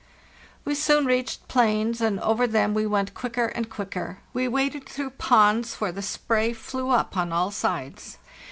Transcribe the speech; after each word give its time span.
"We 0.65 0.73
soon 0.73 1.05
reached 1.05 1.47
plains, 1.47 2.01
and 2.01 2.19
over 2.21 2.47
them 2.47 2.73
we 2.73 2.87
went 2.87 3.13
quicker 3.13 3.45
and 3.45 3.69
quicker. 3.69 4.17
We 4.33 4.47
waded 4.47 4.89
through 4.89 5.11
ponds 5.11 5.75
where 5.75 5.91
the 5.91 6.01
spray 6.01 6.53
flew 6.53 6.89
up 6.89 7.15
on 7.15 7.31
all 7.31 7.51
sides. 7.51 8.17